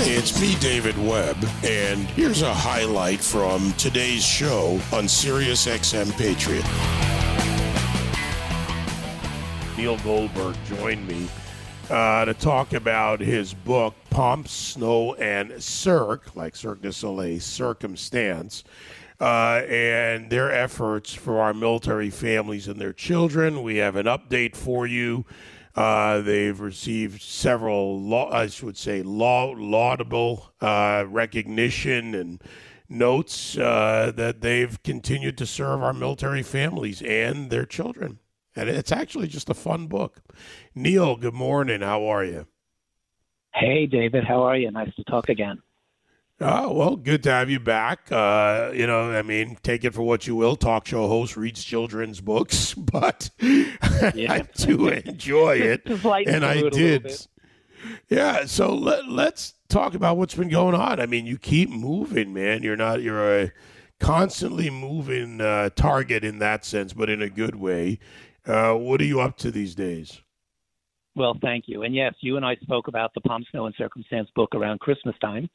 It's 0.00 0.40
me, 0.40 0.54
David 0.60 0.96
Webb, 0.96 1.36
and 1.64 2.06
here's 2.10 2.42
a 2.42 2.54
highlight 2.54 3.18
from 3.18 3.72
today's 3.72 4.24
show 4.24 4.80
on 4.92 5.08
Sirius 5.08 5.66
XM 5.66 6.12
Patriot. 6.12 6.64
Neil 9.76 9.98
Goldberg 10.04 10.54
joined 10.66 11.06
me 11.08 11.28
uh, 11.90 12.26
to 12.26 12.34
talk 12.34 12.74
about 12.74 13.18
his 13.18 13.52
book, 13.52 13.92
Pomp, 14.08 14.46
Snow, 14.46 15.14
and 15.14 15.60
Cirque, 15.60 16.36
like 16.36 16.54
Cirque 16.54 16.80
du 16.80 16.92
Soleil, 16.92 17.40
Circumstance, 17.40 18.62
uh, 19.20 19.62
and 19.68 20.30
their 20.30 20.52
efforts 20.52 21.12
for 21.12 21.40
our 21.40 21.52
military 21.52 22.10
families 22.10 22.68
and 22.68 22.80
their 22.80 22.92
children. 22.92 23.64
We 23.64 23.78
have 23.78 23.96
an 23.96 24.06
update 24.06 24.54
for 24.54 24.86
you. 24.86 25.24
Uh, 25.78 26.20
they've 26.22 26.58
received 26.58 27.22
several, 27.22 28.00
law, 28.00 28.28
I 28.32 28.48
should 28.48 28.76
say, 28.76 29.00
law, 29.00 29.54
laudable 29.56 30.50
uh, 30.60 31.04
recognition 31.06 32.16
and 32.16 32.42
notes 32.88 33.56
uh, 33.56 34.10
that 34.16 34.40
they've 34.40 34.82
continued 34.82 35.38
to 35.38 35.46
serve 35.46 35.80
our 35.84 35.92
military 35.92 36.42
families 36.42 37.00
and 37.02 37.48
their 37.48 37.64
children. 37.64 38.18
And 38.56 38.68
it's 38.68 38.90
actually 38.90 39.28
just 39.28 39.50
a 39.50 39.54
fun 39.54 39.86
book. 39.86 40.20
Neil, 40.74 41.14
good 41.14 41.34
morning. 41.34 41.80
How 41.80 42.06
are 42.06 42.24
you? 42.24 42.48
Hey, 43.54 43.86
David. 43.86 44.24
How 44.24 44.42
are 44.42 44.56
you? 44.56 44.72
Nice 44.72 44.92
to 44.96 45.04
talk 45.04 45.28
again. 45.28 45.62
Oh, 46.40 46.72
well, 46.72 46.94
good 46.96 47.24
to 47.24 47.30
have 47.30 47.50
you 47.50 47.58
back. 47.58 48.12
Uh, 48.12 48.70
you 48.72 48.86
know, 48.86 49.10
I 49.10 49.22
mean, 49.22 49.58
take 49.64 49.84
it 49.84 49.92
for 49.92 50.02
what 50.02 50.28
you 50.28 50.36
will. 50.36 50.54
Talk 50.54 50.86
show 50.86 51.08
host 51.08 51.36
reads 51.36 51.64
children's 51.64 52.20
books, 52.20 52.74
but 52.74 53.30
yeah. 53.40 54.32
I 54.32 54.48
do 54.54 54.88
enjoy 54.88 55.56
it. 55.56 55.82
and 55.86 56.44
I 56.44 56.68
did. 56.68 57.12
Yeah, 58.08 58.44
so 58.46 58.74
let, 58.74 59.08
let's 59.08 59.54
talk 59.68 59.94
about 59.94 60.16
what's 60.16 60.34
been 60.34 60.48
going 60.48 60.74
on. 60.74 61.00
I 61.00 61.06
mean, 61.06 61.26
you 61.26 61.38
keep 61.38 61.70
moving, 61.70 62.32
man. 62.32 62.62
You're 62.62 62.76
not, 62.76 63.02
you're 63.02 63.40
a 63.40 63.52
constantly 63.98 64.70
moving 64.70 65.40
uh, 65.40 65.70
target 65.70 66.24
in 66.24 66.38
that 66.38 66.64
sense, 66.64 66.92
but 66.92 67.10
in 67.10 67.20
a 67.20 67.28
good 67.28 67.56
way. 67.56 67.98
Uh, 68.46 68.74
what 68.74 69.00
are 69.00 69.04
you 69.04 69.20
up 69.20 69.36
to 69.38 69.50
these 69.50 69.74
days? 69.74 70.20
Well, 71.14 71.36
thank 71.42 71.64
you. 71.66 71.82
And 71.82 71.94
yes, 71.94 72.14
you 72.20 72.36
and 72.36 72.46
I 72.46 72.54
spoke 72.56 72.86
about 72.86 73.12
the 73.12 73.20
Pomp 73.20 73.44
Snow 73.50 73.66
and 73.66 73.74
Circumstance 73.76 74.28
book 74.36 74.54
around 74.54 74.78
Christmas 74.78 75.16
time. 75.20 75.50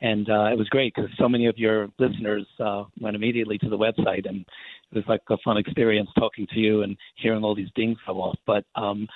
And 0.00 0.28
uh, 0.28 0.44
it 0.52 0.58
was 0.58 0.68
great 0.68 0.92
because 0.94 1.10
so 1.18 1.28
many 1.28 1.46
of 1.46 1.56
your 1.56 1.88
listeners 1.98 2.46
uh, 2.60 2.84
went 3.00 3.16
immediately 3.16 3.56
to 3.58 3.70
the 3.70 3.78
website, 3.78 4.28
and 4.28 4.44
it 4.92 4.94
was 4.94 5.04
like 5.08 5.22
a 5.30 5.38
fun 5.42 5.56
experience 5.56 6.10
talking 6.18 6.46
to 6.52 6.58
you 6.58 6.82
and 6.82 6.96
hearing 7.16 7.42
all 7.42 7.54
these 7.54 7.70
dings 7.74 7.96
go 8.06 8.20
off. 8.20 8.36
But 8.46 8.64
um, 8.74 9.08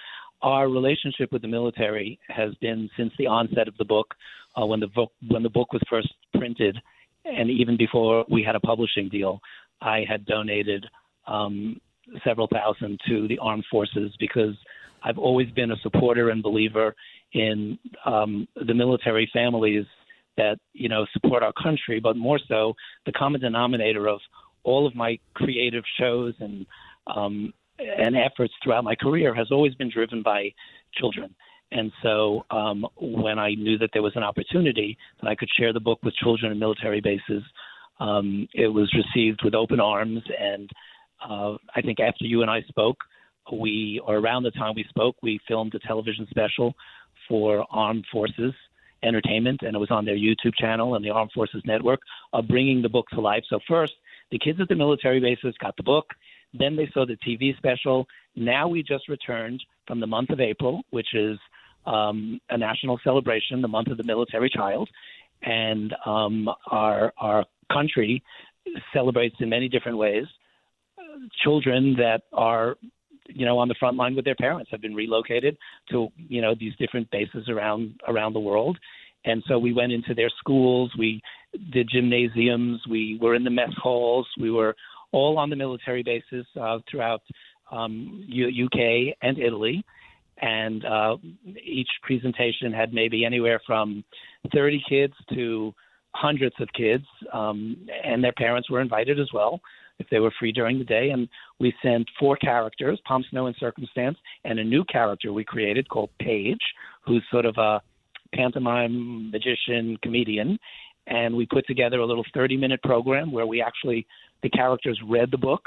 our 0.42 0.68
relationship 0.68 1.32
with 1.32 1.42
the 1.42 1.48
military 1.48 2.18
has 2.28 2.54
been 2.62 2.88
since 2.96 3.12
the 3.18 3.26
onset 3.26 3.68
of 3.68 3.76
the 3.76 3.84
book, 3.84 4.14
uh, 4.60 4.64
when 4.64 4.80
the 4.80 4.86
book 4.86 5.12
when 5.28 5.42
the 5.42 5.50
book 5.50 5.72
was 5.72 5.82
first 5.88 6.12
printed, 6.34 6.78
and 7.24 7.50
even 7.50 7.76
before 7.76 8.24
we 8.30 8.42
had 8.42 8.56
a 8.56 8.60
publishing 8.60 9.08
deal, 9.08 9.40
I 9.82 10.04
had 10.08 10.24
donated 10.24 10.86
um, 11.26 11.78
several 12.24 12.48
thousand 12.48 12.98
to 13.08 13.28
the 13.28 13.38
armed 13.38 13.64
forces 13.70 14.12
because 14.18 14.54
I've 15.02 15.18
always 15.18 15.50
been 15.50 15.70
a 15.72 15.76
supporter 15.82 16.30
and 16.30 16.42
believer 16.42 16.94
in 17.32 17.78
um, 18.04 18.48
the 18.66 18.74
military 18.74 19.30
families 19.32 19.86
that 20.36 20.56
you 20.72 20.88
know 20.88 21.06
support 21.12 21.42
our 21.42 21.52
country, 21.52 22.00
but 22.00 22.16
more 22.16 22.38
so 22.48 22.74
the 23.06 23.12
common 23.12 23.40
denominator 23.40 24.08
of 24.08 24.20
all 24.62 24.86
of 24.86 24.94
my 24.94 25.18
creative 25.34 25.84
shows 25.98 26.34
and 26.40 26.66
um, 27.14 27.52
and 27.78 28.16
efforts 28.16 28.52
throughout 28.62 28.84
my 28.84 28.94
career 28.94 29.34
has 29.34 29.48
always 29.50 29.74
been 29.74 29.90
driven 29.90 30.22
by 30.22 30.50
children. 30.94 31.34
And 31.72 31.92
so 32.02 32.44
um, 32.50 32.84
when 33.00 33.38
I 33.38 33.54
knew 33.54 33.78
that 33.78 33.90
there 33.92 34.02
was 34.02 34.12
an 34.16 34.24
opportunity 34.24 34.98
that 35.22 35.28
I 35.28 35.34
could 35.36 35.48
share 35.56 35.72
the 35.72 35.80
book 35.80 36.00
with 36.02 36.14
children 36.14 36.50
in 36.50 36.58
military 36.58 37.00
bases, 37.00 37.44
um, 38.00 38.48
it 38.52 38.68
was 38.68 38.92
received 38.92 39.40
with 39.44 39.54
open 39.54 39.78
arms 39.80 40.22
and 40.38 40.68
uh, 41.22 41.56
I 41.74 41.82
think 41.82 42.00
after 42.00 42.24
you 42.24 42.42
and 42.42 42.50
I 42.50 42.62
spoke, 42.62 42.96
we, 43.52 44.00
or 44.06 44.16
around 44.16 44.44
the 44.44 44.50
time 44.52 44.74
we 44.74 44.84
spoke, 44.88 45.16
we 45.22 45.40
filmed 45.46 45.74
a 45.74 45.78
television 45.80 46.26
special 46.30 46.74
for 47.28 47.66
Armed 47.70 48.04
Forces 48.12 48.54
Entertainment, 49.02 49.62
and 49.62 49.74
it 49.74 49.78
was 49.78 49.90
on 49.90 50.04
their 50.04 50.16
YouTube 50.16 50.54
channel 50.54 50.94
and 50.94 51.04
the 51.04 51.10
Armed 51.10 51.32
Forces 51.32 51.62
Network, 51.64 52.00
uh, 52.32 52.42
bringing 52.42 52.82
the 52.82 52.88
book 52.88 53.06
to 53.10 53.20
life. 53.20 53.44
So, 53.48 53.58
first, 53.66 53.94
the 54.30 54.38
kids 54.38 54.60
at 54.60 54.68
the 54.68 54.74
military 54.74 55.20
bases 55.20 55.54
got 55.60 55.76
the 55.76 55.82
book. 55.82 56.06
Then 56.52 56.76
they 56.76 56.88
saw 56.92 57.06
the 57.06 57.16
TV 57.16 57.56
special. 57.56 58.06
Now 58.36 58.68
we 58.68 58.82
just 58.82 59.08
returned 59.08 59.62
from 59.86 60.00
the 60.00 60.06
month 60.06 60.30
of 60.30 60.40
April, 60.40 60.82
which 60.90 61.14
is 61.14 61.38
um, 61.86 62.40
a 62.50 62.58
national 62.58 63.00
celebration, 63.02 63.62
the 63.62 63.68
month 63.68 63.88
of 63.88 63.96
the 63.96 64.04
military 64.04 64.50
child. 64.50 64.88
And 65.42 65.94
um, 66.04 66.48
our, 66.70 67.12
our 67.18 67.44
country 67.72 68.22
celebrates 68.92 69.36
in 69.40 69.48
many 69.48 69.68
different 69.68 69.96
ways 69.96 70.26
children 71.42 71.94
that 71.96 72.22
are 72.32 72.76
you 73.34 73.44
know 73.46 73.58
on 73.58 73.68
the 73.68 73.74
front 73.78 73.96
line 73.96 74.14
with 74.14 74.24
their 74.24 74.34
parents 74.34 74.70
have 74.70 74.80
been 74.80 74.94
relocated 74.94 75.56
to 75.90 76.08
you 76.16 76.40
know 76.40 76.54
these 76.58 76.74
different 76.76 77.10
bases 77.10 77.48
around 77.48 78.00
around 78.08 78.32
the 78.32 78.40
world. 78.40 78.78
And 79.22 79.42
so 79.46 79.58
we 79.58 79.74
went 79.74 79.92
into 79.92 80.14
their 80.14 80.30
schools 80.38 80.92
we 80.98 81.20
did 81.72 81.88
gymnasiums 81.92 82.80
we 82.88 83.18
were 83.20 83.34
in 83.34 83.44
the 83.44 83.50
mess 83.50 83.72
halls 83.76 84.26
we 84.38 84.50
were 84.50 84.74
all 85.12 85.38
on 85.38 85.50
the 85.50 85.56
military 85.56 86.02
bases 86.02 86.46
uh, 86.60 86.78
throughout 86.90 87.22
um, 87.70 88.24
U- 88.28 88.66
UK 88.66 89.14
and 89.22 89.38
Italy. 89.38 89.84
And 90.40 90.84
uh, 90.84 91.16
each 91.62 91.88
presentation 92.02 92.72
had 92.72 92.94
maybe 92.94 93.24
anywhere 93.26 93.60
from 93.66 94.04
30 94.54 94.82
kids 94.88 95.12
to 95.34 95.74
hundreds 96.14 96.54
of 96.60 96.68
kids 96.74 97.04
um, 97.32 97.76
and 98.04 98.24
their 98.24 98.32
parents 98.32 98.70
were 98.70 98.80
invited 98.80 99.20
as 99.20 99.28
well 99.34 99.60
if 100.00 100.08
they 100.10 100.18
were 100.18 100.32
free 100.38 100.50
during 100.50 100.78
the 100.78 100.84
day. 100.84 101.10
And 101.10 101.28
we 101.60 101.72
sent 101.82 102.08
four 102.18 102.36
characters, 102.36 102.98
Pomp 103.06 103.24
Snow 103.30 103.46
and 103.46 103.56
Circumstance, 103.60 104.18
and 104.44 104.58
a 104.58 104.64
new 104.64 104.84
character 104.84 105.32
we 105.32 105.44
created 105.44 105.88
called 105.88 106.10
Paige, 106.18 106.58
who's 107.06 107.22
sort 107.30 107.46
of 107.46 107.56
a 107.58 107.80
pantomime 108.34 109.30
magician 109.30 109.96
comedian. 110.02 110.58
And 111.06 111.36
we 111.36 111.46
put 111.46 111.66
together 111.66 111.98
a 112.00 112.06
little 112.06 112.24
30 112.34 112.56
minute 112.56 112.82
program 112.82 113.30
where 113.30 113.46
we 113.46 113.62
actually, 113.62 114.06
the 114.42 114.50
characters 114.50 114.98
read 115.06 115.30
the 115.30 115.38
book, 115.38 115.62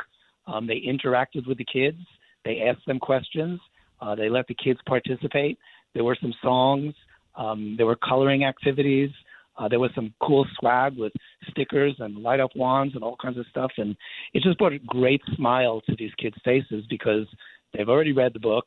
um, 0.48 0.68
they 0.68 0.82
interacted 0.82 1.48
with 1.48 1.58
the 1.58 1.66
kids, 1.66 2.00
they 2.44 2.62
asked 2.62 2.86
them 2.86 3.00
questions, 3.00 3.60
uh, 4.02 4.16
they 4.16 4.30
let 4.30 4.48
the 4.48 4.56
kids 4.56 4.80
participate. 4.86 5.58
There 5.94 6.04
were 6.04 6.18
some 6.20 6.34
songs, 6.42 6.94
um, 7.36 7.76
there 7.78 7.86
were 7.86 7.96
coloring 7.96 8.44
activities. 8.44 9.10
Uh, 9.58 9.68
there 9.68 9.80
was 9.80 9.92
some 9.94 10.14
cool 10.22 10.46
swag 10.60 10.98
with 10.98 11.14
stickers 11.50 11.96
and 12.00 12.18
light 12.18 12.40
up 12.40 12.52
wands 12.56 12.96
and 12.96 13.04
all 13.04 13.16
kinds 13.22 13.38
of 13.38 13.46
stuff, 13.50 13.72
and 13.78 13.96
it 14.34 14.44
just 14.44 14.58
brought 14.58 14.74
a 14.74 14.80
great 14.80 15.22
smile 15.36 15.82
to 15.82 15.96
these 15.98 16.14
kids' 16.18 16.38
faces 16.44 16.86
because 16.90 17.28
they've 17.74 17.90
already 17.90 18.14
read 18.14 18.34
the 18.34 18.40
book, 18.40 18.66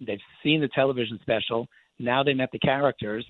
they've 0.00 0.18
seen 0.42 0.60
the 0.60 0.68
television 0.68 1.18
special, 1.22 1.68
now 1.98 2.22
they 2.22 2.34
met 2.34 2.50
the 2.52 2.58
characters, 2.58 3.26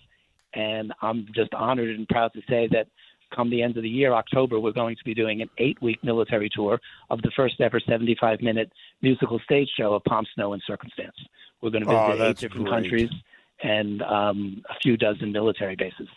and 0.55 0.93
I'm 1.03 1.27
just 1.35 1.55
honored 1.55 1.95
and 1.95 2.09
proud 2.09 2.33
to 2.35 2.41
say 2.49 2.69
that 2.73 2.89
come 3.35 3.51
the 3.51 3.63
end 3.63 3.77
of 3.77 3.83
the 3.83 3.89
year, 3.89 4.13
October, 4.13 4.59
we're 4.59 4.73
going 4.73 4.97
to 4.97 5.05
be 5.05 5.15
doing 5.15 5.43
an 5.43 5.51
eight 5.59 5.81
week 5.83 6.03
military 6.03 6.49
tour 6.53 6.81
of 7.11 7.21
the 7.23 7.31
first 7.37 7.61
ever 7.61 7.81
75 7.81 8.41
minute 8.41 8.73
musical 9.03 9.39
stage 9.41 9.69
show 9.77 9.95
of 9.95 10.05
Pomp 10.05 10.27
Snow 10.35 10.53
and 10.53 10.63
Circumstance. 10.67 11.17
We're 11.61 11.71
going 11.71 11.85
to 11.85 11.91
visit 11.91 12.21
oh, 12.21 12.29
eight 12.29 12.37
different 12.39 12.67
great. 12.67 12.83
countries 12.83 13.11
and 13.63 14.03
um, 14.03 14.63
a 14.71 14.75
few 14.81 14.97
dozen 14.97 15.33
military 15.33 15.77
bases. 15.77 16.09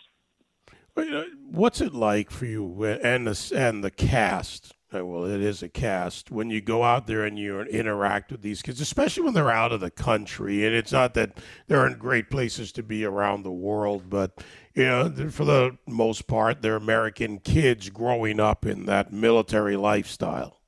What's 0.94 1.80
it 1.80 1.94
like 1.94 2.30
for 2.30 2.46
you 2.46 2.84
and 2.84 3.26
the 3.26 3.52
and 3.56 3.82
the 3.82 3.90
cast? 3.90 4.74
Uh, 4.94 5.04
well, 5.06 5.24
it 5.24 5.40
is 5.40 5.62
a 5.62 5.68
cast 5.68 6.30
when 6.30 6.50
you 6.50 6.60
go 6.60 6.82
out 6.82 7.06
there 7.06 7.24
and 7.24 7.38
you 7.38 7.62
interact 7.62 8.30
with 8.30 8.42
these 8.42 8.60
kids, 8.60 8.78
especially 8.78 9.22
when 9.22 9.32
they're 9.32 9.50
out 9.50 9.72
of 9.72 9.80
the 9.80 9.90
country. 9.90 10.66
And 10.66 10.74
it's 10.74 10.92
not 10.92 11.14
that 11.14 11.38
they're 11.66 11.86
in 11.86 11.96
great 11.96 12.28
places 12.28 12.72
to 12.72 12.82
be 12.82 13.04
around 13.04 13.42
the 13.42 13.52
world, 13.52 14.10
but 14.10 14.44
you 14.74 14.84
know, 14.84 15.10
for 15.30 15.46
the 15.46 15.78
most 15.86 16.26
part, 16.26 16.60
they're 16.60 16.76
American 16.76 17.38
kids 17.38 17.88
growing 17.88 18.38
up 18.38 18.66
in 18.66 18.84
that 18.86 19.12
military 19.12 19.76
lifestyle. 19.76 20.58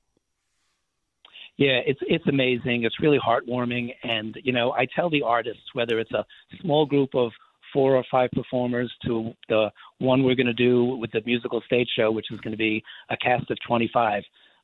Yeah, 1.56 1.81
it's 1.87 2.00
it's 2.03 2.27
amazing. 2.27 2.82
It's 2.82 2.99
really 3.00 3.19
heartwarming, 3.19 3.94
and 4.03 4.37
you 4.43 4.53
know, 4.53 4.73
I 4.73 4.87
tell 4.87 5.09
the 5.09 5.23
artists 5.23 5.62
whether 5.73 6.00
it's 6.00 6.11
a 6.11 6.25
small 6.61 6.85
group 6.85 7.15
of 7.15 7.31
four 7.75 7.94
or 7.97 8.05
five 8.11 8.31
performers 8.31 8.91
to 9.05 9.35
the 9.50 9.69
one 9.99 10.23
we're 10.23 10.35
going 10.35 10.47
to 10.47 10.55
do 10.55 10.97
with 10.97 11.12
the 11.12 11.21
musical 11.26 11.61
stage 11.67 11.88
show, 11.94 12.11
which 12.11 12.31
is 12.31 12.41
going 12.41 12.53
to 12.53 12.59
be 12.59 12.82
a 13.11 13.17
cast 13.19 13.50
of 13.50 13.59
25. 13.67 14.23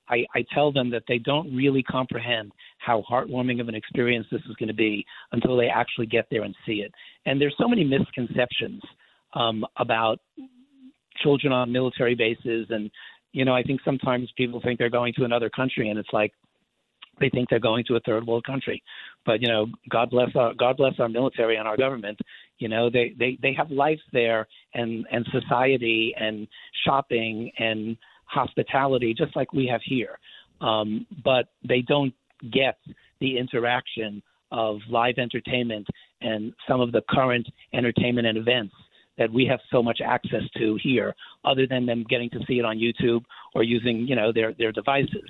I, 0.09 0.25
I 0.35 0.45
tell 0.55 0.73
them 0.73 0.91
that 0.91 1.03
they 1.07 1.19
don't 1.19 1.55
really 1.55 1.83
comprehend 1.83 2.53
how 2.79 3.05
heartwarming 3.11 3.61
of 3.61 3.69
an 3.69 3.75
experience 3.75 4.27
this 4.31 4.41
is 4.49 4.57
going 4.57 4.69
to 4.69 4.75
be 4.75 5.05
until 5.33 5.57
they 5.57 5.69
actually 5.69 6.07
get 6.07 6.27
there 6.31 6.43
and 6.43 6.55
see 6.67 6.83
it. 6.85 6.93
And 7.27 7.41
there's 7.41 7.55
so 7.59 7.69
many 7.69 7.85
misconceptions 7.85 8.83
um, 9.35 9.65
about 9.77 10.19
children 11.23 11.53
on 11.53 11.71
military 11.71 12.15
bases, 12.15 12.67
and 12.71 12.91
you 13.33 13.45
know, 13.45 13.55
I 13.55 13.63
think 13.63 13.81
sometimes 13.85 14.29
people 14.37 14.61
think 14.61 14.79
they're 14.79 14.91
going 14.91 15.13
to 15.19 15.25
another 15.25 15.51
country, 15.51 15.91
and 15.91 15.99
it's 15.99 16.09
like 16.13 16.33
they 17.21 17.29
think 17.29 17.49
they're 17.49 17.59
going 17.59 17.85
to 17.87 17.97
a 17.97 18.01
third 18.01 18.27
world 18.27 18.45
country. 18.45 18.83
But 19.25 19.41
you 19.41 19.49
know, 19.49 19.67
God 19.89 20.11
bless 20.11 20.35
our 20.35 20.55
God 20.55 20.77
bless 20.77 20.95
our 20.99 21.09
military 21.09 21.57
and 21.57 21.69
our 21.69 21.77
government. 21.77 22.19
You 22.59 22.69
know, 22.69 22.91
they 22.91 23.15
they 23.19 23.39
they 23.41 23.53
have 23.55 23.71
life 23.71 24.01
there 24.13 24.49
and 24.75 25.07
and 25.11 25.27
society 25.33 26.15
and 26.19 26.49
shopping 26.85 27.53
and 27.59 27.97
hospitality 28.25 29.15
just 29.15 29.35
like 29.37 29.53
we 29.53 29.67
have 29.67 29.81
here. 29.85 30.19
Um, 30.61 31.07
but 31.25 31.49
they 31.67 31.83
don't 31.83 32.15
get 32.53 32.79
the 33.21 33.39
interaction 33.39 34.23
of 34.53 34.79
live 34.89 35.15
entertainment 35.19 35.87
and 36.21 36.53
some 36.69 36.81
of 36.81 36.93
the 36.93 37.03
current 37.09 37.47
entertainment 37.73 38.27
and 38.27 38.37
events 38.37 38.75
that 39.19 39.31
we 39.31 39.45
have 39.47 39.61
so 39.71 39.83
much 39.83 40.01
access 40.05 40.43
to 40.57 40.79
here, 40.83 41.15
other 41.45 41.67
than 41.67 41.85
them 41.87 42.05
getting 42.09 42.31
to 42.31 42.39
see 42.47 42.59
it 42.59 42.65
on 42.65 42.79
YouTube 42.79 43.23
or 43.55 43.63
using 43.63 44.07
you 44.09 44.17
know 44.17 44.33
their 44.33 44.55
their 44.55 44.73
devices. 44.73 45.29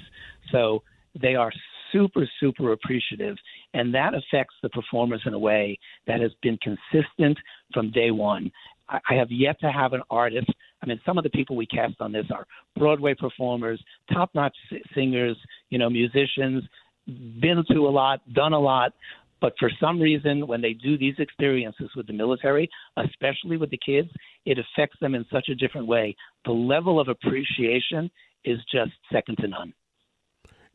So 0.52 0.82
they 1.20 1.34
are 1.34 1.52
super 1.92 2.28
super 2.40 2.72
appreciative, 2.72 3.36
and 3.74 3.94
that 3.94 4.14
affects 4.14 4.54
the 4.62 4.68
performers 4.70 5.22
in 5.26 5.34
a 5.34 5.38
way 5.38 5.78
that 6.06 6.20
has 6.20 6.32
been 6.42 6.58
consistent 6.58 7.38
from 7.72 7.90
day 7.90 8.10
one. 8.10 8.50
I, 8.88 8.98
I 9.10 9.14
have 9.14 9.30
yet 9.30 9.60
to 9.60 9.70
have 9.70 9.92
an 9.92 10.02
artist. 10.10 10.50
I 10.82 10.86
mean, 10.86 11.00
some 11.04 11.18
of 11.18 11.24
the 11.24 11.30
people 11.30 11.56
we 11.56 11.66
cast 11.66 12.00
on 12.00 12.12
this 12.12 12.26
are 12.32 12.46
Broadway 12.76 13.14
performers, 13.14 13.82
top-notch 14.12 14.56
singers, 14.94 15.36
you 15.68 15.78
know, 15.78 15.90
musicians, 15.90 16.64
been 17.06 17.62
to 17.72 17.86
a 17.86 17.90
lot, 17.90 18.20
done 18.32 18.52
a 18.52 18.58
lot, 18.58 18.92
but 19.40 19.54
for 19.58 19.70
some 19.80 20.00
reason, 20.00 20.46
when 20.46 20.60
they 20.60 20.74
do 20.74 20.98
these 20.98 21.14
experiences 21.18 21.90
with 21.96 22.06
the 22.06 22.12
military, 22.12 22.68
especially 22.96 23.56
with 23.56 23.70
the 23.70 23.78
kids, 23.84 24.10
it 24.44 24.58
affects 24.58 24.98
them 25.00 25.14
in 25.14 25.24
such 25.32 25.48
a 25.48 25.54
different 25.54 25.86
way. 25.86 26.14
The 26.44 26.52
level 26.52 27.00
of 27.00 27.08
appreciation 27.08 28.10
is 28.44 28.58
just 28.72 28.92
second 29.12 29.36
to 29.38 29.48
none. 29.48 29.72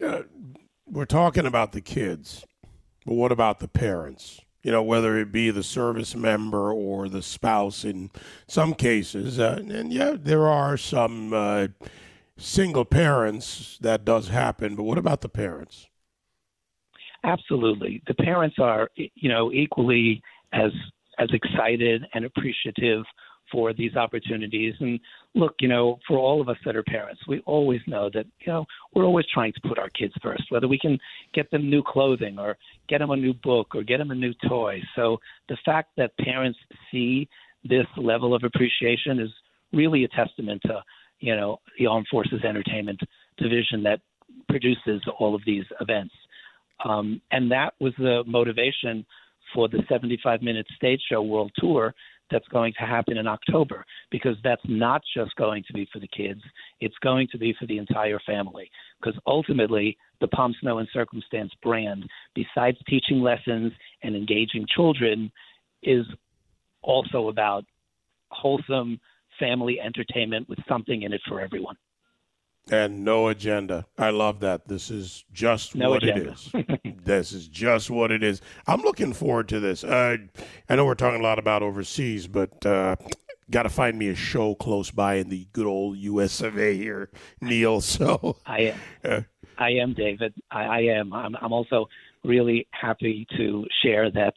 Uh, 0.03 0.21
we're 0.87 1.05
talking 1.05 1.45
about 1.45 1.71
the 1.71 1.81
kids, 1.81 2.45
but 3.05 3.15
what 3.15 3.31
about 3.31 3.59
the 3.59 3.67
parents? 3.67 4.41
You 4.63 4.71
know, 4.71 4.81
whether 4.81 5.17
it 5.17 5.31
be 5.31 5.51
the 5.51 5.63
service 5.63 6.15
member 6.15 6.73
or 6.73 7.07
the 7.07 7.21
spouse 7.21 7.85
in 7.85 8.09
some 8.47 8.73
cases. 8.73 9.39
Uh, 9.39 9.61
and 9.69 9.93
yeah, 9.93 10.15
there 10.17 10.47
are 10.47 10.75
some 10.75 11.33
uh, 11.33 11.67
single 12.37 12.85
parents 12.85 13.77
that 13.81 14.05
does 14.05 14.29
happen, 14.29 14.75
but 14.75 14.83
what 14.83 14.97
about 14.97 15.21
the 15.21 15.29
parents? 15.29 15.87
Absolutely. 17.23 18.01
The 18.07 18.15
parents 18.15 18.57
are, 18.59 18.89
you 18.95 19.29
know, 19.29 19.51
equally 19.51 20.21
as 20.53 20.71
as 21.17 21.29
excited 21.31 22.05
and 22.13 22.25
appreciative 22.25 23.03
for 23.51 23.73
these 23.73 23.95
opportunities. 23.95 24.73
And 24.79 24.99
look, 25.33 25.55
you 25.59 25.67
know, 25.67 25.99
for 26.07 26.17
all 26.17 26.41
of 26.41 26.49
us 26.49 26.57
that 26.65 26.75
are 26.75 26.83
parents, 26.83 27.21
we 27.27 27.41
always 27.45 27.81
know 27.87 28.09
that, 28.13 28.25
you 28.41 28.51
know, 28.51 28.65
we're 28.93 29.05
always 29.05 29.25
trying 29.33 29.53
to 29.53 29.67
put 29.67 29.79
our 29.79 29.89
kids 29.89 30.13
first, 30.21 30.43
whether 30.49 30.67
we 30.67 30.79
can 30.79 30.97
get 31.33 31.49
them 31.51 31.69
new 31.69 31.83
clothing 31.85 32.39
or 32.39 32.57
get 32.87 32.99
them 32.99 33.11
a 33.11 33.15
new 33.15 33.33
book 33.33 33.75
or 33.75 33.83
get 33.83 33.97
them 33.97 34.11
a 34.11 34.15
new 34.15 34.33
toy. 34.47 34.81
So 34.95 35.17
the 35.49 35.57
fact 35.65 35.91
that 35.97 36.17
parents 36.17 36.59
see 36.91 37.27
this 37.63 37.87
level 37.97 38.35
of 38.35 38.43
appreciation 38.43 39.19
is 39.19 39.29
really 39.73 40.03
a 40.03 40.07
testament 40.09 40.61
to, 40.65 40.83
you 41.19 41.35
know, 41.35 41.59
the 41.79 41.87
Armed 41.87 42.07
Forces 42.09 42.43
Entertainment 42.47 42.99
Division 43.37 43.83
that 43.83 43.99
produces 44.49 45.01
all 45.19 45.35
of 45.35 45.41
these 45.45 45.65
events. 45.81 46.13
Um, 46.83 47.21
and 47.31 47.51
that 47.51 47.73
was 47.79 47.93
the 47.97 48.23
motivation 48.27 49.05
for 49.53 49.69
the 49.69 49.79
75 49.89 50.41
minute 50.41 50.67
stage 50.75 51.01
show 51.09 51.21
world 51.21 51.51
tour 51.57 51.93
that's 52.31 52.47
going 52.49 52.73
to 52.79 52.85
happen 52.85 53.17
in 53.17 53.27
October 53.27 53.85
because 54.11 54.35
that's 54.43 54.61
not 54.65 55.01
just 55.15 55.35
going 55.35 55.63
to 55.67 55.73
be 55.73 55.87
for 55.91 55.99
the 55.99 56.07
kids, 56.07 56.41
it's 56.79 56.95
going 57.03 57.27
to 57.31 57.37
be 57.37 57.55
for 57.59 57.65
the 57.67 57.77
entire 57.77 58.19
family. 58.25 58.69
Because 58.99 59.19
ultimately, 59.27 59.97
the 60.21 60.27
Pomp 60.29 60.55
Snow 60.61 60.79
and 60.79 60.87
Circumstance 60.93 61.51
brand, 61.61 62.05
besides 62.33 62.77
teaching 62.87 63.21
lessons 63.21 63.71
and 64.03 64.15
engaging 64.15 64.65
children, 64.75 65.31
is 65.83 66.05
also 66.81 67.27
about 67.27 67.65
wholesome 68.31 68.99
family 69.39 69.79
entertainment 69.79 70.47
with 70.49 70.59
something 70.67 71.03
in 71.03 71.13
it 71.13 71.21
for 71.27 71.41
everyone 71.41 71.75
and 72.71 73.03
no 73.03 73.27
agenda. 73.27 73.85
I 73.97 74.09
love 74.09 74.39
that. 74.39 74.67
This 74.67 74.89
is 74.89 75.23
just 75.31 75.75
no 75.75 75.91
what 75.91 76.03
agenda. 76.03 76.35
it 76.53 76.81
is. 76.83 76.93
this 77.03 77.31
is 77.31 77.47
just 77.47 77.89
what 77.89 78.11
it 78.11 78.23
is. 78.23 78.41
I'm 78.67 78.81
looking 78.81 79.13
forward 79.13 79.49
to 79.49 79.59
this. 79.59 79.83
Uh, 79.83 80.17
I 80.69 80.75
know 80.75 80.85
we're 80.85 80.95
talking 80.95 81.19
a 81.19 81.23
lot 81.23 81.39
about 81.39 81.61
overseas, 81.61 82.27
but 82.27 82.65
uh, 82.65 82.95
got 83.51 83.63
to 83.63 83.69
find 83.69 83.97
me 83.97 84.09
a 84.09 84.15
show 84.15 84.55
close 84.55 84.91
by 84.91 85.15
in 85.15 85.29
the 85.29 85.47
good 85.53 85.67
old 85.67 85.97
U.S. 85.97 86.41
of 86.41 86.57
A. 86.57 86.75
here, 86.75 87.09
Neil. 87.41 87.81
So 87.85 88.37
I 88.45 88.59
am. 88.59 88.79
Uh, 89.03 89.21
I 89.57 89.69
am 89.71 89.93
David. 89.93 90.33
I, 90.51 90.63
I 90.63 90.79
am. 90.81 91.13
I'm, 91.13 91.35
I'm, 91.41 91.53
also 91.53 91.87
really 92.25 92.67
happy 92.71 93.25
to 93.37 93.65
share 93.83 94.11
that 94.11 94.33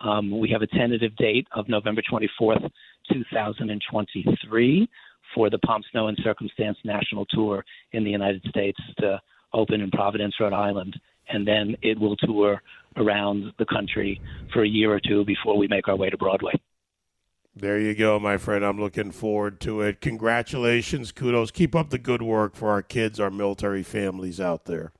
um, 0.00 0.40
we 0.40 0.50
have 0.50 0.62
a 0.62 0.66
tentative 0.66 1.14
date 1.16 1.46
of 1.54 1.68
November 1.68 2.02
24th, 2.10 2.68
2023 3.12 4.88
for 5.36 5.50
the 5.50 5.58
Pomp 5.58 5.84
Snow 5.92 6.08
and 6.08 6.18
Circumstance 6.24 6.78
National 6.82 7.26
Tour 7.26 7.62
in 7.92 8.02
the 8.02 8.10
United 8.10 8.42
States 8.48 8.80
to 8.98 9.20
open 9.52 9.82
in 9.82 9.90
Providence, 9.90 10.34
Rhode 10.40 10.54
Island. 10.54 10.98
And 11.28 11.46
then 11.46 11.76
it 11.82 12.00
will 12.00 12.16
tour 12.16 12.62
around 12.96 13.52
the 13.58 13.66
country 13.66 14.20
for 14.52 14.64
a 14.64 14.68
year 14.68 14.92
or 14.92 15.00
two 15.00 15.24
before 15.24 15.58
we 15.58 15.68
make 15.68 15.86
our 15.88 15.96
way 15.96 16.08
to 16.08 16.16
Broadway. 16.16 16.52
There 17.54 17.78
you 17.78 17.94
go, 17.94 18.18
my 18.18 18.36
friend. 18.36 18.64
I'm 18.64 18.80
looking 18.80 19.10
forward 19.10 19.60
to 19.60 19.80
it. 19.80 20.00
Congratulations, 20.00 21.12
kudos. 21.12 21.50
Keep 21.50 21.74
up 21.74 21.90
the 21.90 21.98
good 21.98 22.22
work 22.22 22.54
for 22.54 22.68
our 22.70 22.82
kids, 22.82 23.18
our 23.18 23.30
military 23.30 23.82
families 23.82 24.40
out 24.40 24.66
there. 24.66 24.92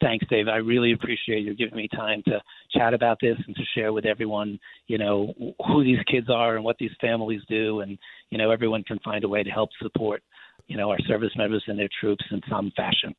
Thanks, 0.00 0.26
Dave. 0.28 0.48
I 0.48 0.56
really 0.56 0.92
appreciate 0.92 1.40
you 1.40 1.54
giving 1.54 1.76
me 1.76 1.88
time 1.94 2.22
to 2.26 2.40
chat 2.76 2.94
about 2.94 3.18
this 3.20 3.36
and 3.46 3.54
to 3.56 3.62
share 3.74 3.92
with 3.92 4.04
everyone, 4.04 4.58
you 4.86 4.98
know, 4.98 5.32
who 5.66 5.84
these 5.84 6.02
kids 6.10 6.28
are 6.30 6.56
and 6.56 6.64
what 6.64 6.76
these 6.78 6.90
families 7.00 7.42
do, 7.48 7.80
and 7.80 7.98
you 8.30 8.38
know, 8.38 8.50
everyone 8.50 8.82
can 8.84 8.98
find 9.04 9.24
a 9.24 9.28
way 9.28 9.42
to 9.42 9.50
help 9.50 9.70
support, 9.82 10.22
you 10.66 10.76
know, 10.76 10.90
our 10.90 10.98
service 11.06 11.32
members 11.36 11.64
and 11.66 11.78
their 11.78 11.88
troops 12.00 12.24
in 12.30 12.40
some 12.48 12.72
fashion. 12.76 13.14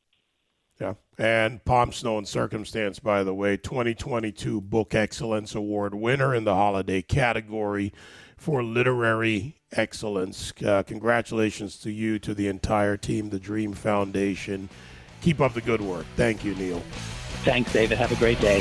Yeah, 0.80 0.94
and 1.18 1.64
Pomp 1.64 1.92
Snow 1.92 2.18
and 2.18 2.28
Circumstance, 2.28 3.00
by 3.00 3.24
the 3.24 3.34
way, 3.34 3.56
2022 3.56 4.60
Book 4.60 4.94
Excellence 4.94 5.56
Award 5.56 5.94
winner 5.94 6.34
in 6.34 6.44
the 6.44 6.54
holiday 6.54 7.02
category 7.02 7.92
for 8.36 8.62
literary 8.62 9.56
excellence. 9.72 10.52
Uh, 10.64 10.84
congratulations 10.84 11.78
to 11.78 11.90
you, 11.90 12.20
to 12.20 12.32
the 12.32 12.46
entire 12.46 12.96
team, 12.96 13.30
the 13.30 13.40
Dream 13.40 13.72
Foundation 13.72 14.68
Keep 15.20 15.40
up 15.40 15.54
the 15.54 15.60
good 15.60 15.80
work. 15.80 16.06
Thank 16.16 16.44
you, 16.44 16.54
Neil. 16.54 16.82
Thanks, 17.44 17.72
David. 17.72 17.98
Have 17.98 18.12
a 18.12 18.16
great 18.16 18.40
day. 18.40 18.58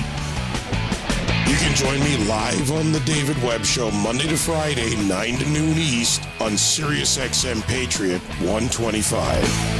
You 1.48 1.56
can 1.56 1.74
join 1.76 2.00
me 2.00 2.18
live 2.28 2.72
on 2.72 2.92
the 2.92 3.00
David 3.02 3.42
Webb 3.42 3.64
Show 3.64 3.90
Monday 3.92 4.28
to 4.28 4.38
Friday, 4.38 4.96
9 5.08 5.38
to 5.38 5.50
noon 5.50 5.78
East 5.78 6.22
on 6.42 6.54
SiriusXM 6.54 7.62
Patriot 7.64 8.22
125. 8.42 9.77